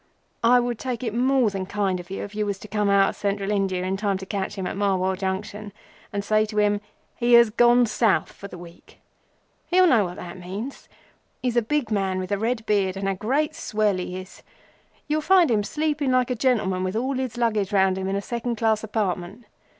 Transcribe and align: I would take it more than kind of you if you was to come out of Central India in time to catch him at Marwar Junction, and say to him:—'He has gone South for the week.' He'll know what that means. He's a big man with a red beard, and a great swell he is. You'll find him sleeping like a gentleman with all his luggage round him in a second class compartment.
I 0.43 0.59
would 0.59 0.79
take 0.79 1.03
it 1.03 1.13
more 1.13 1.51
than 1.51 1.67
kind 1.67 1.99
of 1.99 2.09
you 2.09 2.23
if 2.23 2.33
you 2.33 2.47
was 2.47 2.57
to 2.61 2.67
come 2.67 2.89
out 2.89 3.09
of 3.09 3.15
Central 3.15 3.51
India 3.51 3.83
in 3.83 3.97
time 3.97 4.17
to 4.17 4.25
catch 4.25 4.55
him 4.55 4.65
at 4.65 4.75
Marwar 4.75 5.15
Junction, 5.15 5.71
and 6.11 6.23
say 6.25 6.43
to 6.47 6.57
him:—'He 6.57 7.33
has 7.33 7.51
gone 7.51 7.85
South 7.85 8.31
for 8.31 8.47
the 8.47 8.57
week.' 8.57 8.97
He'll 9.67 9.85
know 9.85 10.05
what 10.05 10.15
that 10.15 10.39
means. 10.39 10.89
He's 11.43 11.55
a 11.55 11.61
big 11.61 11.91
man 11.91 12.17
with 12.17 12.31
a 12.31 12.39
red 12.39 12.65
beard, 12.65 12.97
and 12.97 13.07
a 13.07 13.13
great 13.13 13.53
swell 13.53 13.97
he 13.97 14.17
is. 14.17 14.41
You'll 15.07 15.21
find 15.21 15.51
him 15.51 15.61
sleeping 15.61 16.11
like 16.11 16.31
a 16.31 16.35
gentleman 16.35 16.83
with 16.83 16.95
all 16.95 17.13
his 17.13 17.37
luggage 17.37 17.71
round 17.71 17.95
him 17.95 18.07
in 18.07 18.15
a 18.15 18.23
second 18.23 18.55
class 18.55 18.81
compartment. 18.81 19.45